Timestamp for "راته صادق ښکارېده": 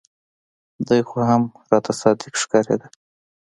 1.69-2.87